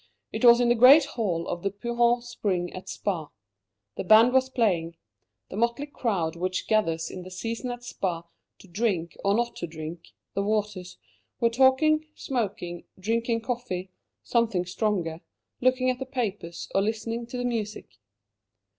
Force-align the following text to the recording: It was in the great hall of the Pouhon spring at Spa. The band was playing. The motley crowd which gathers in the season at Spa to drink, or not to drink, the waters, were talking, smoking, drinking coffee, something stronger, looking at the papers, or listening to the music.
It 0.33 0.43
was 0.43 0.59
in 0.59 0.69
the 0.69 0.73
great 0.73 1.05
hall 1.05 1.47
of 1.47 1.61
the 1.61 1.69
Pouhon 1.69 2.23
spring 2.23 2.73
at 2.73 2.89
Spa. 2.89 3.29
The 3.97 4.03
band 4.03 4.33
was 4.33 4.49
playing. 4.49 4.97
The 5.49 5.55
motley 5.57 5.85
crowd 5.85 6.35
which 6.35 6.67
gathers 6.67 7.11
in 7.11 7.21
the 7.21 7.29
season 7.29 7.69
at 7.69 7.83
Spa 7.83 8.23
to 8.57 8.67
drink, 8.67 9.15
or 9.23 9.35
not 9.35 9.55
to 9.57 9.67
drink, 9.67 10.07
the 10.33 10.41
waters, 10.41 10.97
were 11.39 11.51
talking, 11.51 12.07
smoking, 12.15 12.85
drinking 12.99 13.41
coffee, 13.41 13.91
something 14.23 14.65
stronger, 14.65 15.21
looking 15.59 15.91
at 15.91 15.99
the 15.99 16.07
papers, 16.07 16.67
or 16.73 16.81
listening 16.81 17.27
to 17.27 17.37
the 17.37 17.45
music. 17.45 17.85